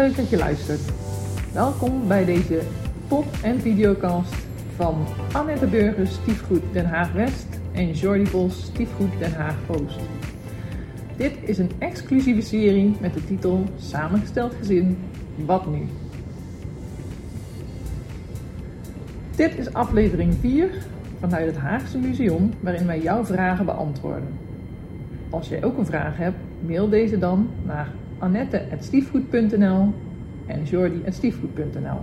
[0.00, 0.80] leuk dat je luistert.
[1.52, 2.60] Welkom bij deze
[3.08, 4.34] pod- en videocast
[4.76, 10.00] van Annette Burgers Stiefgoed Den Haag West en Jordi Bos Stiefgoed Den Haag Oost.
[11.16, 14.98] Dit is een exclusieve serie met de titel Samengesteld gezin,
[15.44, 15.88] wat nu?
[19.36, 20.70] Dit is aflevering 4
[21.18, 24.28] vanuit het Haagse Museum waarin wij jouw vragen beantwoorden.
[25.30, 26.36] Als jij ook een vraag hebt,
[26.66, 27.88] mail deze dan naar
[28.20, 29.92] annette.stiefgoed.nl
[30.46, 32.00] en jordi.stiefgoed.nl.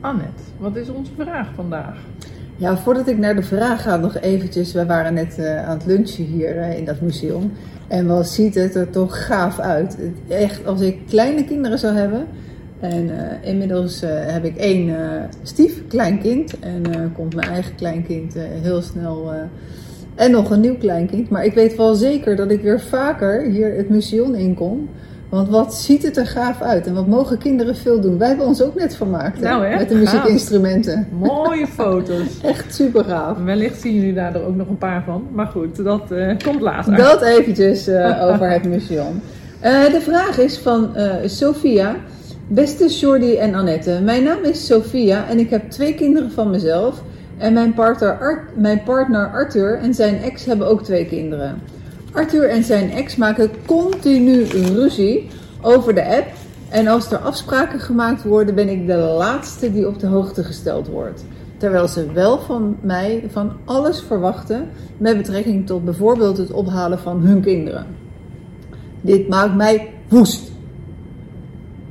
[0.00, 1.96] Annette, wat is onze vraag vandaag?
[2.56, 4.72] Ja, voordat ik naar de vraag ga, nog eventjes.
[4.72, 7.52] We waren net uh, aan het lunchen hier uh, in dat museum.
[7.88, 9.98] En wat ziet het er toch gaaf uit.
[10.28, 12.26] Echt, als ik kleine kinderen zou hebben.
[12.80, 14.96] En uh, inmiddels heb ik één
[15.42, 16.58] stief kleinkind.
[16.58, 19.32] En komt mijn eigen kleinkind heel snel.
[20.14, 21.28] en nog een nieuw kleinkind.
[21.28, 24.88] Maar ik weet wel zeker dat ik weer vaker hier het museum in kom.
[25.30, 28.18] Want wat ziet het er gaaf uit en wat mogen kinderen veel doen.
[28.18, 29.76] Wij hebben ons ook net vermaakt nou, hè?
[29.76, 31.08] met de muziekinstrumenten.
[31.12, 32.40] Mooie foto's.
[32.42, 33.38] Echt super gaaf.
[33.44, 35.26] Wellicht zien jullie daar ook nog een paar van.
[35.32, 36.96] Maar goed, dat uh, komt later.
[36.96, 39.20] Dat eventjes uh, over het museum.
[39.64, 41.96] Uh, de vraag is van Sophia.
[42.48, 47.02] Beste Jordi en Annette, mijn naam is Sophia en ik heb twee kinderen van mezelf.
[47.38, 51.60] En mijn partner, Art, mijn partner Arthur en zijn ex hebben ook twee kinderen.
[52.12, 55.28] Arthur en zijn ex maken continu ruzie
[55.60, 56.26] over de app.
[56.68, 60.88] En als er afspraken gemaakt worden, ben ik de laatste die op de hoogte gesteld
[60.88, 61.24] wordt.
[61.56, 67.20] Terwijl ze wel van mij van alles verwachten met betrekking tot bijvoorbeeld het ophalen van
[67.20, 67.86] hun kinderen.
[69.00, 70.50] Dit maakt mij woest.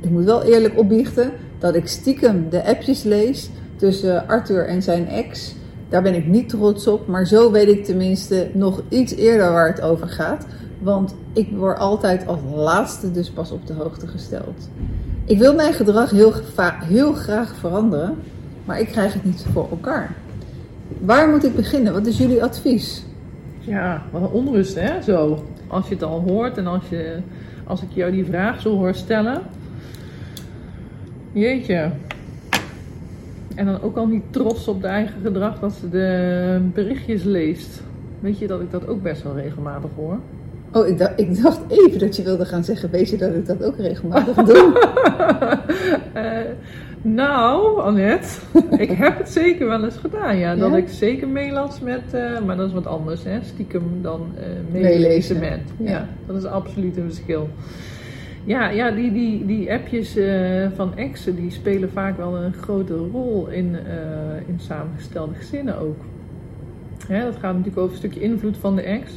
[0.00, 5.08] Ik moet wel eerlijk opbiechten dat ik stiekem de appjes lees tussen Arthur en zijn
[5.08, 5.54] ex
[5.90, 9.68] daar ben ik niet trots op, maar zo weet ik tenminste nog iets eerder waar
[9.68, 10.46] het over gaat.
[10.78, 14.68] Want ik word altijd als laatste dus pas op de hoogte gesteld.
[15.24, 16.32] Ik wil mijn gedrag heel,
[16.84, 18.16] heel graag veranderen,
[18.64, 20.14] maar ik krijg het niet voor elkaar.
[20.98, 21.92] Waar moet ik beginnen?
[21.92, 23.04] Wat is jullie advies?
[23.58, 25.44] Ja, wat een onrust hè, zo.
[25.66, 27.18] Als je het al hoort en als, je,
[27.64, 29.42] als ik jou die vraag zo hoor stellen.
[31.32, 31.90] Jeetje,
[33.54, 37.82] en dan ook al niet trots op de eigen gedrag dat ze de berichtjes leest.
[38.20, 40.18] Weet je dat ik dat ook best wel regelmatig hoor?
[40.72, 43.46] Oh, ik dacht, ik dacht even dat je wilde gaan zeggen, weet je dat ik
[43.46, 44.90] dat ook regelmatig doe?
[46.16, 46.22] uh,
[47.02, 48.28] nou, Annette,
[48.84, 50.36] ik heb het zeker wel eens gedaan.
[50.36, 53.38] Ja, dat ik zeker meelas met, uh, maar dat is wat anders, hè?
[53.42, 55.60] stiekem dan uh, meelezen met.
[55.76, 55.90] Ja.
[55.90, 57.48] ja, dat is absoluut een verschil.
[58.44, 62.96] Ja, ja die, die, die appjes uh, van exen die spelen vaak wel een grote
[62.96, 65.96] rol in, uh, in samengestelde gezinnen ook.
[67.08, 69.12] Dat gaat natuurlijk over een stukje invloed van de ex.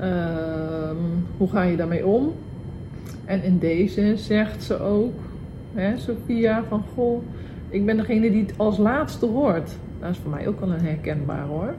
[0.00, 0.90] Uh,
[1.36, 2.32] hoe ga je daarmee om?
[3.24, 5.14] En in deze zegt ze ook,
[5.74, 7.22] hè, Sophia, van goh,
[7.68, 9.70] ik ben degene die het als laatste hoort.
[10.00, 11.74] Dat is voor mij ook wel een herkenbaar hoor.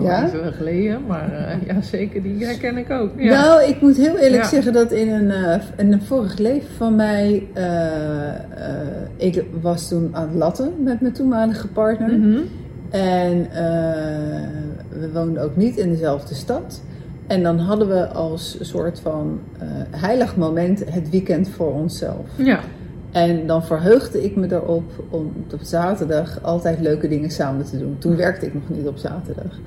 [0.00, 0.30] Ja?
[0.30, 3.10] Wel geleden, maar uh, ja, zeker, die herken ik ook.
[3.16, 3.40] Ja.
[3.40, 4.48] Nou, ik moet heel eerlijk ja.
[4.48, 7.66] zeggen dat in een, uh, in een vorig leven van mij, uh,
[9.16, 12.08] ik was toen aan het latten met mijn toenmalige partner.
[12.08, 12.26] Mhm.
[12.26, 12.44] Mm -hmm.
[12.90, 13.48] En
[14.88, 16.82] we woonden ook niet in dezelfde stad.
[17.26, 19.40] En dan hadden we als soort van
[19.90, 22.26] heilig moment het weekend voor onszelf.
[22.36, 22.60] Ja.
[23.14, 27.96] En dan verheugde ik me erop om op zaterdag altijd leuke dingen samen te doen.
[27.98, 29.58] Toen werkte ik nog niet op zaterdag.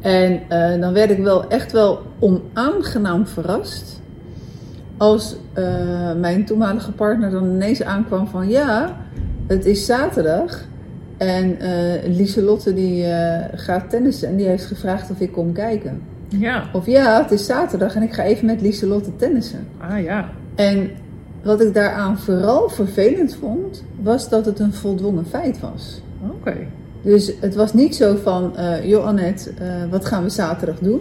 [0.00, 4.00] En uh, dan werd ik wel echt wel onaangenaam verrast.
[4.96, 8.96] Als uh, mijn toenmalige partner dan ineens aankwam van ja,
[9.46, 10.64] het is zaterdag.
[11.16, 13.04] En uh, Lieselotte die
[13.54, 16.02] gaat tennissen en die heeft gevraagd of ik kom kijken.
[16.28, 16.64] Ja.
[16.72, 19.66] Of ja, het is zaterdag en ik ga even met Lieselotte tennissen.
[19.78, 20.28] Ah ja.
[20.54, 20.90] En
[21.42, 26.02] wat ik daaraan vooral vervelend vond, was dat het een voldwongen feit was.
[26.24, 26.34] Oké.
[26.34, 26.66] Okay.
[27.02, 31.00] Dus het was niet zo van, uh, joh Annette, uh, wat gaan we zaterdag doen?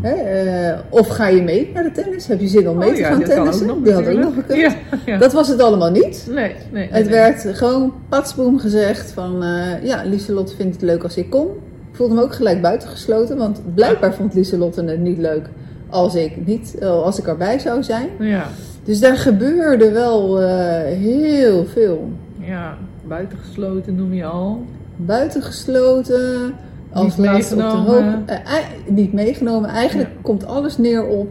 [0.00, 2.26] Hè, uh, of ga je mee naar de tennis?
[2.26, 3.66] Heb je zin om mee oh, te ja, gaan tennissen?
[3.66, 4.60] Nog, die had ook nog gekund.
[4.60, 4.76] Ja,
[5.06, 5.18] ja.
[5.18, 6.26] Dat was het allemaal niet.
[6.30, 6.88] Nee, nee.
[6.90, 7.14] het nee.
[7.14, 9.44] werd gewoon patsboom gezegd van,
[9.82, 11.46] ja, Lieselot vindt het leuk als ik kom.
[11.90, 15.48] Ik voelde me ook gelijk buitengesloten, want blijkbaar vond Lieselotte het niet leuk
[15.88, 18.08] als ik, niet, als ik erbij zou zijn.
[18.18, 18.46] Ja.
[18.88, 20.48] Dus daar gebeurde wel uh,
[20.82, 22.12] heel veel.
[22.38, 24.64] Ja, buitengesloten noem je al.
[24.96, 26.54] Buitengesloten,
[26.92, 28.12] als niet laatste op de meegenomen.
[28.12, 28.32] hoogte.
[28.32, 29.70] Uh, niet meegenomen.
[29.70, 30.20] Eigenlijk ja.
[30.22, 31.28] komt alles neer op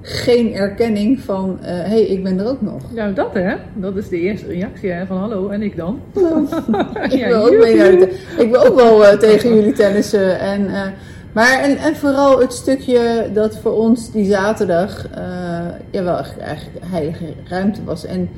[0.00, 2.92] geen erkenning van, hé, uh, hey, ik ben er ook nog.
[2.94, 3.54] Nou, dat hè.
[3.74, 6.00] Dat is de eerste reactie hè, van hallo, en ik dan?
[7.02, 7.96] ik, ja, wil ook mee
[8.38, 10.38] ik wil ook wel uh, tegen jullie tennissen.
[10.38, 10.86] En, uh,
[11.34, 15.16] maar en, en vooral het stukje dat voor ons die zaterdag uh,
[15.90, 18.04] ja, wel eigenlijk heilige ruimte was.
[18.04, 18.28] En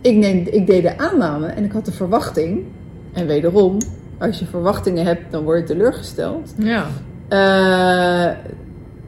[0.00, 2.64] ik, neem, ik deed de aanname en ik had de verwachting.
[3.12, 3.78] En wederom,
[4.18, 6.54] als je verwachtingen hebt, dan word je teleurgesteld.
[6.56, 6.86] Ja.
[7.28, 8.36] Eh,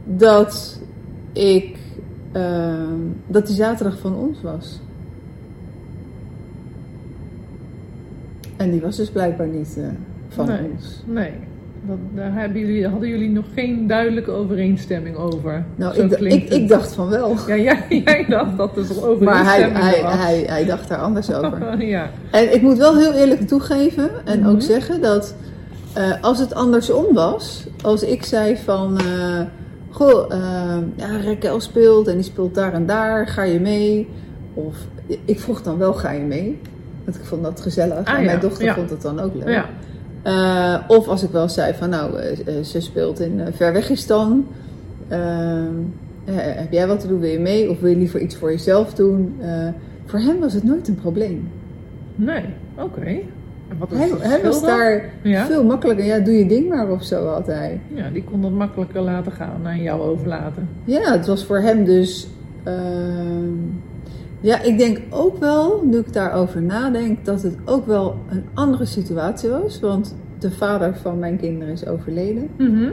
[0.05, 0.81] dat
[1.32, 1.79] ik.
[2.32, 2.75] eh,
[3.26, 4.81] dat die zaterdag van ons was.
[8.56, 9.85] En die was dus blijkbaar niet eh,
[10.29, 10.70] van Nee.
[10.75, 11.02] ons.
[11.06, 11.32] Nee.
[11.87, 15.65] Dat, daar hebben jullie, hadden jullie nog geen duidelijke overeenstemming over.
[15.77, 16.53] Nou, ik, ik, het.
[16.53, 17.37] ik dacht van wel.
[17.47, 20.15] Ja, jij, jij dacht dat er Maar hij, overeenstemming hij, was.
[20.15, 21.83] hij, hij dacht daar anders over.
[21.85, 22.11] ja.
[22.31, 24.49] En ik moet wel heel eerlijk toegeven en Mhm.
[24.49, 25.35] ook zeggen dat
[25.95, 29.41] eh, als het andersom was, als ik zei van, eh,
[29.91, 34.09] goh, eh, ja, Raquel speelt en die speelt daar en daar, ga je mee?
[34.55, 34.77] Of
[35.25, 36.61] ik vroeg dan wel, ga je mee?
[37.05, 38.75] Want ik vond dat gezellig Ah, en mijn dochter ja.
[38.75, 39.49] vond het dan ook leuk.
[39.49, 39.65] ja.
[40.25, 44.47] Eh, of als ik wel zei van, nou, eh, eh, ze speelt in Verwegistan.
[45.09, 45.65] Eh, eh,
[46.35, 47.71] heb jij wat te doen, wil je mee?
[47.71, 49.35] Of wil je liever iets voor jezelf doen?
[50.05, 51.49] Voor hem was het nooit een probleem.
[52.15, 52.44] Nee,
[52.79, 53.00] oké.
[53.69, 55.47] En wat is Hij, hij was daar Ja?
[55.47, 56.05] veel makkelijker.
[56.05, 57.81] Ja, doe je ding maar of zo had hij.
[57.94, 60.69] Ja, die kon dat makkelijker laten gaan en jou overlaten.
[60.85, 62.29] Ja, het was voor hem dus.
[62.65, 63.49] ehm,
[64.44, 68.85] ja, ik denk ook wel, nu ik daarover nadenk, dat het ook wel een andere
[68.85, 69.81] situatie was.
[69.81, 72.49] Want de vader van mijn kinderen is overleden.
[72.58, 72.88] Mhm.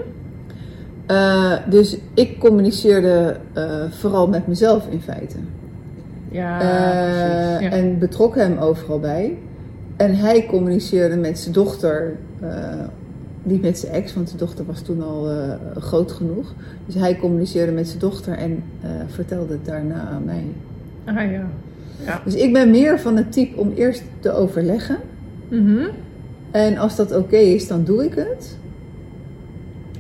[1.06, 5.36] Eh, dus ik communiceerde eh, vooral met mezelf in feite.
[6.30, 7.70] Ja, Eh, precies.
[7.70, 7.78] Ja.
[7.78, 9.38] En betrok hem overal bij.
[9.96, 12.16] En hij communiceerde met zijn dochter,
[13.44, 15.28] niet met zijn ex, want de dochter was toen al
[15.76, 16.54] groot genoeg.
[16.86, 18.64] Dus hij communiceerde met zijn dochter en
[19.08, 20.44] vertelde het daarna aan mij.
[21.06, 21.50] Ah ja.
[22.06, 22.22] Ja.
[22.26, 24.98] Dus ik ben meer van het type om eerst te overleggen.
[25.48, 25.88] Mhm.
[26.52, 28.58] En als dat oké is, dan doe ik het.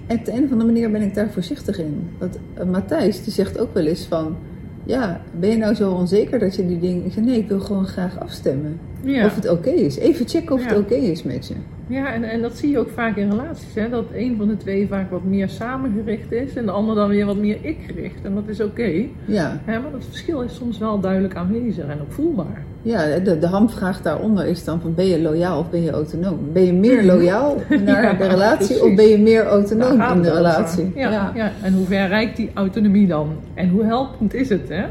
[0.07, 2.09] En op de een of andere manier ben ik daar voorzichtig in.
[2.17, 4.35] Want eh, Matthijs, die zegt ook wel eens van...
[4.83, 7.05] Ja, ben je nou zo onzeker dat je die dingen...
[7.05, 8.79] Ik zeg, nee, ik wil gewoon graag afstemmen.
[9.03, 9.25] Ja.
[9.25, 9.97] Of het oké is.
[9.97, 10.67] Even checken of Ja.
[10.67, 11.53] het oké is met je.
[11.87, 13.75] Ja, en, en dat zie je ook vaak in relaties.
[13.75, 13.89] Hè?
[13.89, 17.25] Dat een van de twee vaak wat meer samengericht is en de ander dan weer
[17.25, 18.23] wat meer ik-gericht.
[18.23, 18.91] En dat is oké.
[19.25, 22.63] Ja, hè, Maar dat verschil is soms wel duidelijk aanwezig en ook voelbaar.
[22.81, 24.95] ja de, de hamvraag daaronder is dan van...
[24.95, 26.39] Ben je loyaal of ben je autonoom?
[26.53, 27.55] Ben je meer loyaal
[27.85, 28.81] naar Ja, de relatie precies.
[28.81, 30.91] of ben je meer autonoom in de relatie?
[30.95, 31.51] Ja, ja.
[31.63, 33.29] en hoe ver reikt die autonomie dan?
[33.53, 34.69] En hoe helpend is het?
[34.69, 34.83] Hè?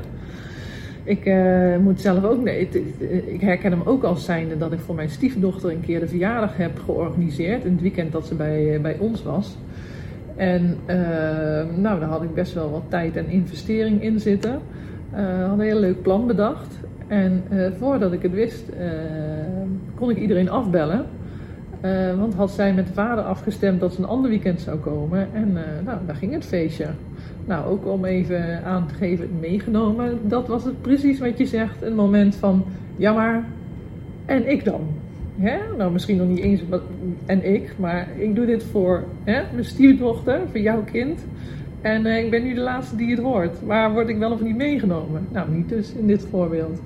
[1.10, 2.80] Ik eh, moet zelf ook, nee, het-
[3.26, 6.56] ik herken hem ook als zijnde dat ik voor mijn stiefdochter een keer de verjaardag
[6.56, 7.64] heb georganiseerd.
[7.64, 9.56] In het weekend dat ze bij, bij ons was.
[10.36, 10.96] En eh,
[11.76, 14.60] nou, daar had ik best wel wat tijd en investering in zitten.
[15.12, 16.78] Eh had een heel leuk plan bedacht.
[17.06, 18.86] En eh, voordat ik het wist, eh,
[19.94, 21.04] kon ik iedereen afbellen.
[21.80, 25.28] Eh, want had zij met de vader afgestemd dat ze een ander weekend zou komen.
[25.32, 26.86] En eh, nou, daar ging het feestje.
[27.50, 30.19] Nou, ook om even aan te geven, meegenomen.
[30.23, 31.82] Dat was het precies wat je zegt.
[31.82, 32.64] Een moment van,
[32.97, 33.44] ja maar,
[34.25, 34.81] en ik dan?
[35.38, 35.58] Hè?
[35.76, 36.83] Nou, misschien nog niet eens wat,
[37.26, 41.25] en ik, maar ik doe dit voor hè, mijn stiefdochter, voor jouw kind.
[41.80, 43.66] En eh, ik ben nu de laatste die het hoort.
[43.66, 45.26] Maar word ik wel of niet meegenomen?
[45.33, 46.80] Nou, niet dus in dit voorbeeld.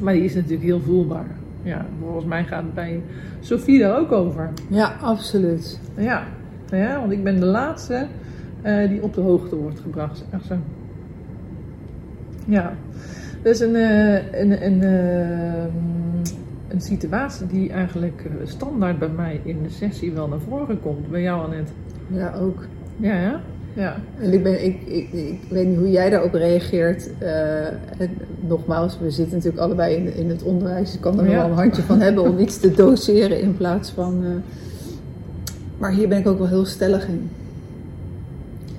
[0.00, 1.26] Maar die is natuurlijk heel voelbaar.
[1.62, 3.00] Ja, volgens mij gaat het bij
[3.40, 4.50] Sophie daar ook over.
[4.68, 5.80] Ja, absoluut.
[5.96, 6.24] Ja,
[6.70, 8.06] ja want ik ben de laatste
[8.62, 10.24] eh, die op de hoogte wordt gebracht.
[10.30, 10.54] Echt zo.
[12.44, 12.72] Ja,
[13.42, 15.64] dus een, eh, een, een, eh,
[16.68, 21.10] een situatie die eigenlijk standaard bij mij in de sessie wel naar voren komt.
[21.10, 21.72] Bij jou, Annette.
[22.06, 22.64] Ja, ook.
[22.96, 23.40] Ja, ja.
[23.74, 27.10] Ja, En ik, ben, ik, ik, ik weet niet hoe jij daarop reageert.
[27.98, 30.94] En nogmaals, we zitten natuurlijk allebei in, in het onderwijs.
[30.94, 31.36] Ik kan er Ja.
[31.36, 34.24] wel een handje van hebben om iets te doseren in plaats van.
[35.78, 37.30] maar hier ben ik ook wel heel stellig in.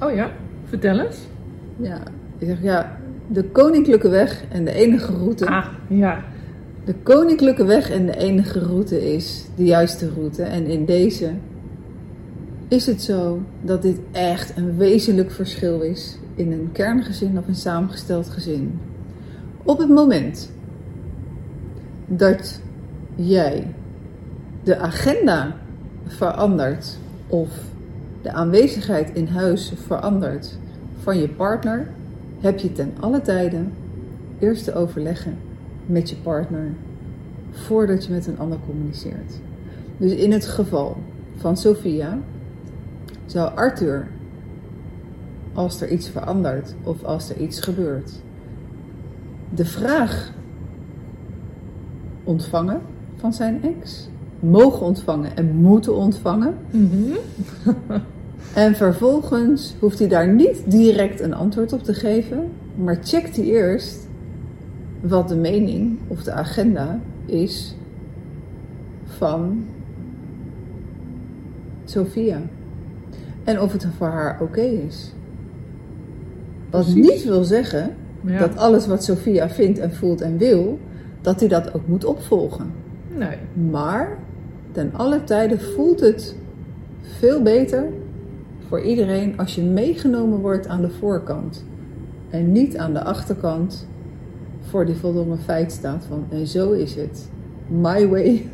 [0.03, 0.31] Oh ja,
[0.65, 1.17] vertel eens.
[1.77, 2.01] Ja,
[2.37, 5.47] ik zeg ja, de koninklijke weg en de enige route.
[5.47, 6.23] Ah, ja.
[6.85, 10.43] De koninklijke weg en de enige route is de juiste route.
[10.43, 11.31] En in deze
[12.67, 17.55] is het zo dat dit echt een wezenlijk verschil is in een kerngezin of een
[17.55, 18.79] samengesteld gezin.
[19.63, 20.51] Op het moment
[22.07, 22.61] dat
[23.15, 23.67] jij
[24.63, 25.55] de agenda
[26.05, 27.49] verandert of
[28.23, 30.57] de aanwezigheid in huis verandert
[31.01, 31.87] van je partner,
[32.39, 33.73] heb je ten alle tijden
[34.39, 35.37] eerst te overleggen
[35.85, 36.71] met je partner
[37.51, 39.33] voordat je met een ander communiceert.
[39.97, 40.97] Dus in het geval
[41.37, 42.17] van Sophia
[43.25, 44.07] zou Arthur,
[45.53, 48.11] als er iets verandert of als er iets gebeurt,
[49.53, 50.31] de vraag
[52.23, 52.81] ontvangen
[53.15, 56.57] van zijn ex, mogen ontvangen en moeten ontvangen.
[56.71, 57.13] Mhm.
[58.53, 63.45] En vervolgens hoeft hij daar niet direct een antwoord op te geven, maar checkt hij
[63.45, 64.07] eerst
[65.01, 67.75] wat de mening of de agenda is
[69.05, 69.65] van
[71.85, 72.41] Sophia.
[73.43, 75.11] En of het voor haar oké is.
[76.69, 77.09] Wat Precies.
[77.09, 78.39] niet wil zeggen Ja.
[78.39, 80.79] dat alles wat Sophia vindt en voelt en wil,
[81.21, 82.71] dat hij dat ook moet opvolgen.
[83.17, 83.37] Nee.
[83.71, 84.17] Maar
[84.71, 86.35] ten alle tijden voelt het
[87.17, 87.85] veel beter
[88.73, 91.65] voor iedereen als je meegenomen wordt aan de voorkant.
[92.29, 93.87] En niet aan de achterkant
[94.61, 97.29] voor die voldongen feit staat van en zo is het.
[97.67, 98.49] My way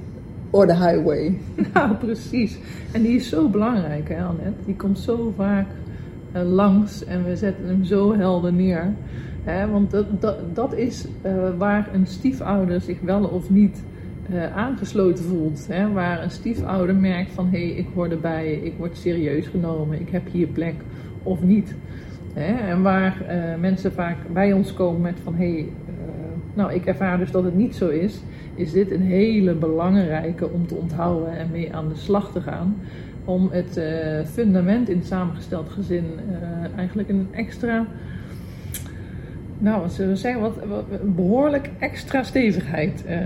[0.49, 1.37] or the highway.
[1.73, 2.57] Nou, precies.
[2.91, 4.65] En die is zo belangrijk, hè, Annette?
[4.65, 5.67] Die komt zo vaak
[6.31, 8.93] eh, langs en we zetten hem zo helder neer.
[9.43, 9.67] Hè?
[9.69, 13.83] Want dat, dat, dat is eh, waar een stiefouder zich wel of niet
[14.31, 15.67] eh, aangesloten voelt.
[15.67, 15.91] Hè?
[15.91, 20.09] Waar een stiefouder merkt van, hé, hey, ik hoor erbij, ik word serieus genomen, ik
[20.09, 20.75] heb hier plek
[21.23, 21.75] of niet.
[22.33, 22.53] Hè?
[22.53, 25.93] En waar eh, mensen vaak bij ons komen met van, hé, hey, eh,
[26.53, 28.21] nou, ik ervaar dus dat het niet zo is
[28.55, 32.75] is dit een hele belangrijke om te onthouden en mee aan de slag te gaan.
[33.25, 33.81] Om het
[34.31, 36.05] fundament in het samengesteld gezin
[36.75, 37.87] eigenlijk een extra,
[39.59, 43.17] nou wat zullen we zeggen, wat, wat, een behoorlijk extra stevigheid eh,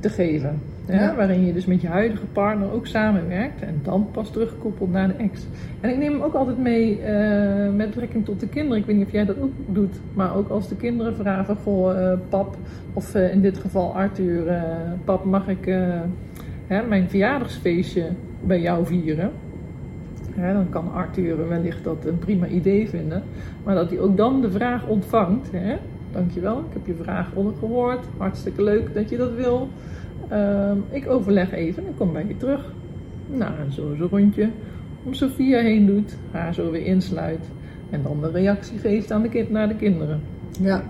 [0.00, 0.60] te geven.
[0.86, 1.14] Ja, Ja.
[1.14, 5.14] Waarin je dus met je huidige partner ook samenwerkt en dan pas teruggekoppeld naar de
[5.14, 5.46] ex.
[5.80, 8.78] En ik neem hem ook altijd mee eh, met betrekking tot de kinderen.
[8.78, 12.10] Ik weet niet of jij dat ook doet, maar ook als de kinderen vragen: Goh,
[12.10, 12.56] eh, pap,
[12.92, 14.62] of in dit geval Arthur,
[15.04, 15.64] pap, mag ik
[16.66, 18.06] hè, mijn verjaardagsfeestje
[18.42, 19.30] bij jou vieren?
[20.36, 23.22] Dan kan Arthur wellicht dat een prima idee vinden,
[23.64, 25.76] maar dat hij ook dan de vraag ontvangt: hè?
[26.12, 29.68] Dankjewel, ik heb je vraag ondergehoord, hartstikke leuk dat je dat wil.
[30.28, 32.72] Ehm, ik overleg even en kom bij je terug.
[33.26, 34.48] Nou, en zo een rondje
[35.04, 37.44] om Sophia heen doet, haar zo weer insluit
[37.90, 40.20] en dan de reactie geeft aan de kind, naar de kinderen.
[40.60, 40.82] Ja,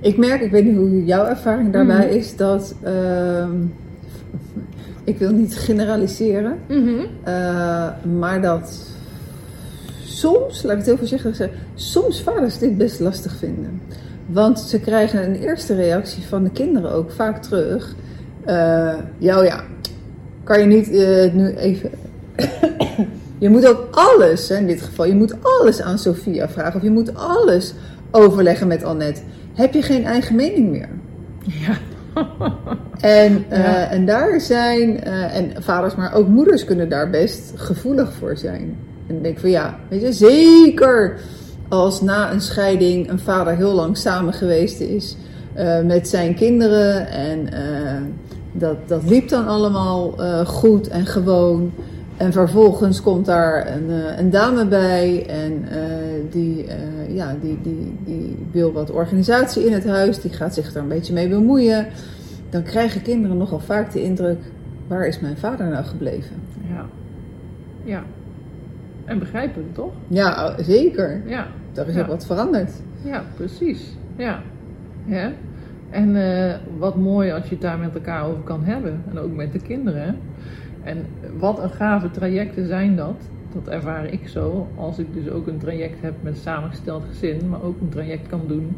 [0.00, 2.16] ik merk, ik weet niet hoe jouw ervaring daarbij Mhm.
[2.16, 3.56] is, dat ehm,
[5.04, 6.58] ik wil niet generaliseren,
[7.24, 8.80] eh, maar dat
[10.04, 13.80] soms, laat ik het heel voorzichtig zeggen, soms vaders dit best lastig vinden.
[14.26, 17.94] Want ze krijgen een eerste reactie van de kinderen ook vaak terug.
[18.44, 19.64] eh, ja, oh ja,
[20.44, 21.90] kan je niet eh, nu even.
[23.38, 26.76] je moet ook alles, hè, in dit geval, je moet alles aan Sophia vragen.
[26.76, 27.74] Of je moet alles
[28.10, 29.20] overleggen met Annette.
[29.54, 30.88] Heb je geen eigen mening meer?
[31.42, 31.76] Ja.
[33.00, 33.90] En, eh, Ja.
[33.90, 38.76] en daar zijn, eh, en vaders, maar ook moeders kunnen daar best gevoelig voor zijn.
[39.06, 41.20] En dan denk ik van ja, weet je, zeker
[41.68, 45.16] als na een scheiding een vader heel lang samen geweest is
[45.54, 47.08] eh, met zijn kinderen.
[47.08, 47.48] En
[48.52, 50.14] dat, dat liep dan allemaal
[50.46, 51.72] goed en gewoon.
[52.16, 55.68] En vervolgens komt daar een, een dame bij en
[56.30, 60.72] die, eh, ja, die, die, die wil wat organisatie in het huis, die gaat zich
[60.72, 61.86] daar een beetje mee bemoeien.
[62.50, 64.38] Dan krijgen kinderen nogal vaak de indruk,
[64.86, 66.36] waar is mijn vader nou gebleven?
[66.68, 66.86] Ja.
[67.84, 68.02] Ja.
[69.04, 69.92] En het toch?
[70.08, 71.22] Ja, zeker.
[71.26, 71.46] Ja.
[71.72, 72.00] Daar is Ja.
[72.00, 72.72] ook wat veranderd.
[73.02, 73.96] Ja, precies.
[74.16, 74.42] Ja.
[75.04, 75.32] ja.
[75.90, 79.02] En eh, wat mooi als je het daar met elkaar over kan hebben.
[79.10, 80.16] En ook met de kinderen.
[80.82, 80.98] En
[81.38, 83.16] wat een gave trajecten zijn dat.
[83.54, 84.68] Dat ervaar ik zo.
[84.76, 87.48] Als ik dus ook een traject heb met samengesteld gezin.
[87.48, 88.76] Maar ook een traject kan doen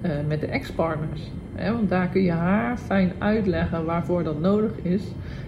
[0.00, 1.30] eh, met de ex-partners.
[1.54, 5.02] Want daar kun je haar fijn uitleggen waarvoor dat nodig is.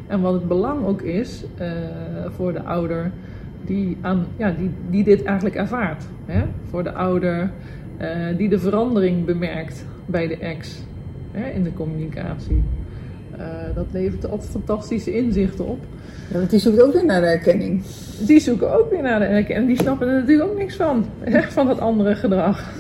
[0.06, 1.72] En wat het belang ook is eh,
[2.26, 3.10] voor de ouder
[3.64, 6.04] die, aan, ja, die, die dit eigenlijk ervaart.
[6.26, 6.42] Hè?
[6.64, 7.50] Voor de ouder
[7.96, 10.82] eh, die de verandering bemerkt bij de ex
[11.30, 12.62] hè, in de communicatie.
[13.74, 15.78] Dat levert altijd fantastische inzichten op.
[16.32, 17.82] Want die zoekt ook weer naar de erkenning.
[18.18, 19.56] Die zoeken ook weer naar de erkenning.
[19.56, 21.06] En die snappen er natuurlijk ook niks van.
[21.20, 22.72] Hè, van dat andere gedrag.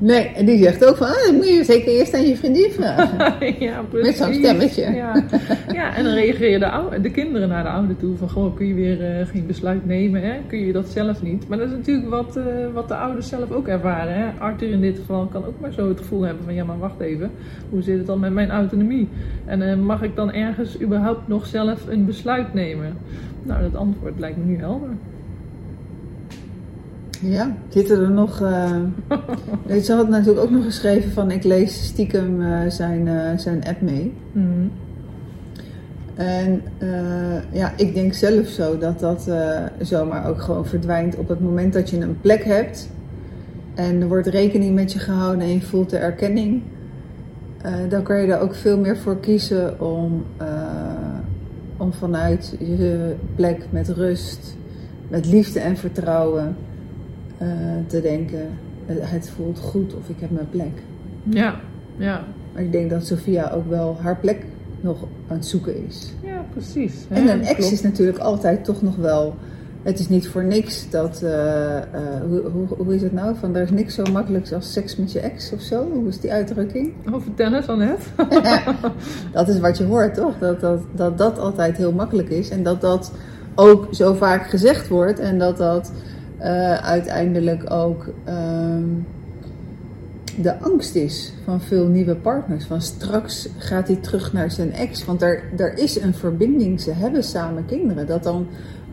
[0.00, 2.70] Nee, en die zegt ook van, ah, dat moet je zeker eerst aan je vriendin
[2.70, 3.18] vragen.
[3.66, 4.06] ja, precies.
[4.06, 4.92] Met zo'n stemmetje.
[4.94, 5.24] Ja.
[5.72, 8.66] ja, en dan reageren de, oude, de kinderen naar de ouder toe van, goh, kun
[8.66, 10.32] je weer eh, geen besluit nemen, hè?
[10.46, 11.48] kun je dat zelf niet.
[11.48, 14.14] Maar dat is natuurlijk wat, eh, wat de ouders zelf ook ervaren.
[14.14, 14.26] Hè?
[14.38, 17.00] Arthur in dit geval kan ook maar zo het gevoel hebben van, ja, maar wacht
[17.00, 17.30] even,
[17.70, 19.08] hoe zit het dan met mijn autonomie?
[19.44, 22.96] En eh, mag ik dan ergens überhaupt nog zelf een besluit nemen?
[23.42, 24.90] Nou, dat antwoord lijkt me nu helder.
[27.20, 28.40] Ja, zitten er nog...
[28.40, 28.76] eh
[29.84, 33.80] Ze had natuurlijk ook nog geschreven van, ik lees stiekem eh, zijn, eh, zijn app
[33.80, 34.12] mee.
[34.32, 34.66] Mhm.
[36.14, 36.62] En
[37.52, 39.30] ja, ik denk zelf zo dat dat
[39.80, 42.88] zomaar ook gewoon verdwijnt op het moment dat je een plek hebt.
[43.74, 46.62] En er wordt rekening met je gehouden en je voelt de erkenning.
[47.88, 50.24] dan kan je er ook veel meer voor kiezen om,
[51.76, 54.56] om vanuit je plek met rust,
[55.08, 56.56] met liefde en vertrouwen
[57.40, 57.48] eh,
[57.86, 58.48] te denken.
[58.86, 60.82] eh, Het voelt goed of ik heb mijn plek.
[61.22, 61.60] Ja,
[61.96, 62.24] ja.
[62.52, 64.44] Maar ik denk dat Sophia ook wel haar plek
[64.80, 66.12] nog aan het zoeken is.
[66.22, 66.94] Ja, precies.
[67.08, 69.34] En een ex is natuurlijk altijd toch nog wel.
[69.82, 71.20] Het is niet voor niks dat.
[71.24, 71.80] Uh, uh,
[72.28, 73.36] hoe, hoe, hoe, is het nou?
[73.36, 75.90] Van er is niks zo makkelijks als seks met je ex of zo?
[75.92, 76.92] Hoe is die uitdrukking?
[77.12, 77.98] Over tennis al net.
[79.32, 80.38] dat is wat je hoort, toch?
[80.38, 82.48] Dat dat, dat dat altijd heel makkelijk is.
[82.50, 83.12] En dat dat
[83.54, 85.18] ook zo vaak gezegd wordt.
[85.18, 85.92] En dat dat
[86.40, 88.12] uh, uiteindelijk ook.
[88.24, 88.84] Ehm,
[90.36, 92.64] de angst is van veel nieuwe partners.
[92.64, 95.04] Van straks gaat hij terug naar zijn ex.
[95.04, 96.80] Want er, er is een verbinding.
[96.80, 98.06] Ze hebben samen kinderen.
[98.06, 98.46] Dat dan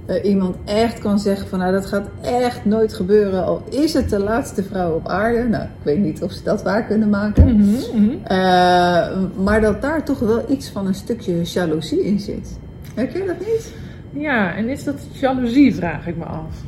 [0.08, 3.46] uh, iemand echt kan zeggen van nou dat gaat echt nooit gebeuren.
[3.46, 5.44] Al is het de laatste vrouw op aarde.
[5.44, 7.56] Nou, ik weet niet of ze dat waar kunnen maken.
[7.56, 8.12] Mm -hmm.
[8.12, 12.58] uh, maar dat daar toch wel iets van een stukje jaloezie in zit.
[12.96, 13.74] Herken je dat niet?
[14.12, 16.64] Ja, en is dat jaloezie vraag ik me af.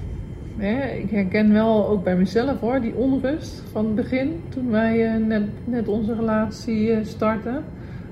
[0.62, 5.26] Ik herken wel ook bij mezelf hoor, die onrust van het begin toen wij uh,
[5.28, 7.64] net, net, onze relatie uh, startten.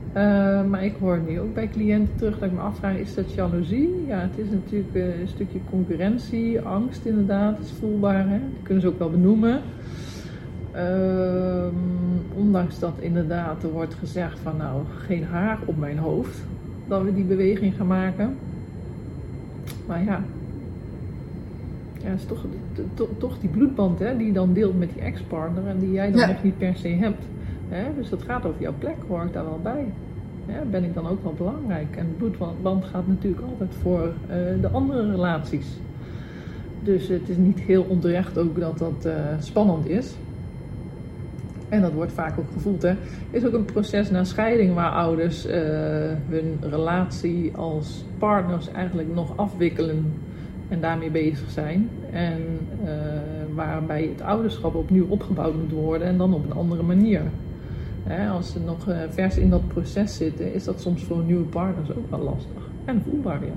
[0.07, 3.33] Uh, maar ik hoor nu ook bij cliënten terug dat ik me afvraag, is dat
[3.33, 4.03] jaloezie?
[4.07, 8.29] Ja, het is natuurlijk een stukje concurrentie, angst inderdaad, is voelbaar.
[8.29, 8.39] Hè?
[8.39, 9.61] Dat kunnen ze ook wel benoemen.
[10.71, 11.73] Ehm,
[12.35, 16.37] ondanks dat inderdaad er wordt gezegd van nou, geen haar op mijn hoofd,
[16.87, 18.37] dat we die beweging gaan maken.
[19.87, 20.23] Maar ja,
[22.03, 22.45] ja, is toch,
[22.93, 26.11] to, toch die bloedband hè, die je dan deelt met die ex-partner en die jij
[26.11, 26.27] dan ja.
[26.27, 27.23] nog niet per se hebt.
[27.69, 27.83] Hè?
[27.95, 29.85] Dus dat gaat over jouw plek, hoor ik daar wel bij.
[30.47, 31.95] Ja, ben ik dan ook wel belangrijk?
[31.95, 35.67] En bloedband gaat natuurlijk altijd voor uh, de andere relaties.
[36.83, 40.15] Dus het is niet heel onterecht ook dat dat uh, spannend is.
[41.69, 42.81] En dat wordt vaak ook gevoeld.
[42.81, 42.93] Hè.
[43.31, 45.53] is ook een proces na scheiding waar ouders uh,
[46.29, 50.13] hun relatie als partners eigenlijk nog afwikkelen
[50.69, 51.89] en daarmee bezig zijn.
[52.11, 52.41] En
[52.83, 52.89] uh,
[53.55, 57.21] waarbij het ouderschap opnieuw opgebouwd moet worden en dan op een andere manier.
[58.03, 61.45] Hè, als ze nog uh, vers in dat proces zitten, is dat soms voor nieuwe
[61.45, 62.69] partners ook wel lastig.
[62.85, 63.53] En voelbaar, ja.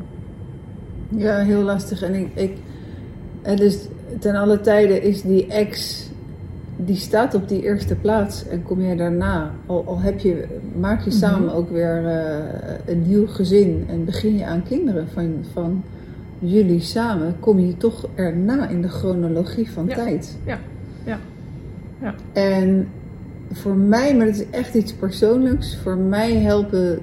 [1.16, 2.02] Ja, heel lastig.
[2.02, 2.56] En ik, ik
[3.56, 6.04] dus ten alle tijden is die ex,
[6.76, 8.48] die staat op die eerste plaats.
[8.48, 10.46] En kom jij daarna, al, al heb je,
[10.78, 11.56] maak je samen mm-hmm.
[11.56, 15.82] ook weer uh, een nieuw gezin en begin je aan kinderen van, van
[16.40, 19.94] jullie samen, kom je toch erna in de chronologie van ja.
[19.94, 20.38] tijd.
[20.44, 20.58] Ja,
[21.04, 21.18] ja,
[22.00, 22.14] ja.
[22.32, 22.88] En
[23.52, 26.98] voor mij, maar dat is echt iets persoonlijks, voor mij helpen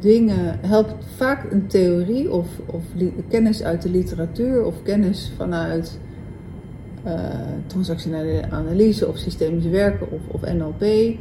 [0.00, 2.82] dingen, helpt vaak een theorie of, of
[3.28, 5.98] kennis uit de literatuur of kennis vanuit
[7.06, 7.12] uh,
[7.66, 11.14] transactionele analyse of systemisch werken of, of NLP,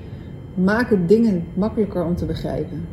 [0.54, 2.88] maken dingen makkelijker om te begrijpen.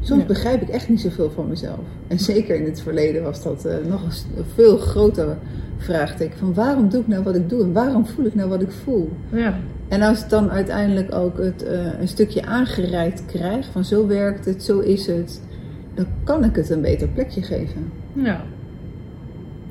[0.00, 0.26] Soms ja.
[0.26, 1.80] begrijp ik echt niet zoveel van mezelf.
[2.08, 5.36] En zeker in het verleden was dat uh, nog een veel groter
[5.76, 6.38] vraagteken.
[6.38, 8.70] Van waarom doe ik nou wat ik doe en waarom voel ik nou wat ik
[8.70, 9.10] voel?
[9.32, 9.58] Ja.
[9.88, 14.44] En als ik dan uiteindelijk ook het, uh, een stukje aangereikt krijg, van zo werkt
[14.44, 15.40] het, zo is het,
[15.94, 17.92] dan kan ik het een beter plekje geven.
[18.12, 18.44] Ja,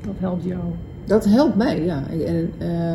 [0.02, 0.64] dat helpt jou.
[1.06, 2.04] Dat helpt mij, ja.
[2.26, 2.94] En, uh,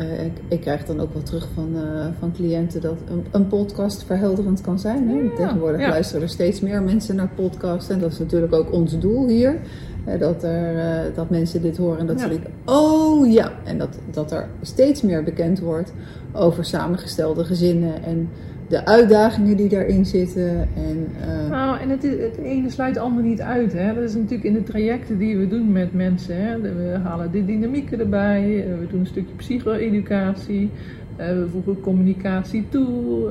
[0.00, 3.46] uh, ik, ik, krijg dan ook wel terug van, uh, van cliënten dat een, een,
[3.46, 5.08] podcast verhelderend kan zijn.
[5.08, 5.14] Hè?
[5.14, 5.88] Ja, Tegenwoordig ja.
[5.88, 7.90] luisteren er steeds meer mensen naar podcasts.
[7.90, 9.60] En dat is natuurlijk ook ons doel hier.
[10.04, 12.22] Hè, dat, er, uh, dat mensen dit horen en dat ja.
[12.22, 13.52] ze denken, oh ja.
[13.64, 15.92] En dat, dat er steeds meer bekend wordt
[16.32, 18.28] over samengestelde gezinnen en
[18.68, 20.68] de uitdagingen die daarin zitten.
[20.74, 21.50] En, uh...
[21.50, 23.72] nou, en het, het ene sluit andere niet uit.
[23.72, 23.94] Hè?
[23.94, 26.36] Dat is natuurlijk in de trajecten die we doen met mensen.
[26.36, 26.60] Hè?
[26.60, 30.70] We halen de dynamieken erbij, we doen een stukje psycho-educatie.
[31.16, 33.30] we voegen communicatie toe.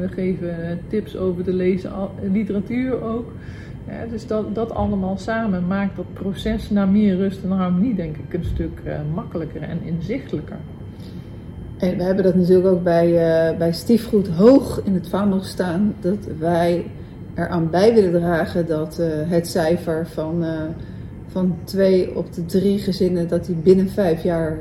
[0.00, 1.90] we geven tips over te lezen
[2.32, 3.32] literatuur ook.
[4.10, 8.34] Dus dat, dat allemaal samen maakt dat proces naar meer rust en harmonie, denk ik,
[8.34, 8.82] een stuk
[9.14, 10.56] makkelijker en inzichtelijker.
[11.82, 15.94] En we hebben dat natuurlijk ook bij, uh, bij Stiefgoed hoog in het vaandel staan.
[16.00, 16.86] Dat wij
[17.34, 20.60] eraan bij willen dragen dat uh, het cijfer van, uh,
[21.26, 24.58] van twee op de drie gezinnen, dat die binnen vijf jaar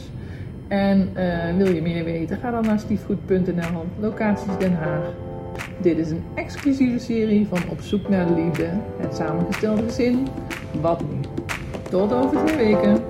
[0.67, 5.13] En eh, wil je meer weten, ga dan naar stiefgoed.nl, locaties Den Haag.
[5.81, 10.27] Dit is een exclusieve serie van Op zoek naar de liefde, het samengestelde gezin,
[10.81, 11.19] wat nu.
[11.89, 13.02] Tot over twee weken.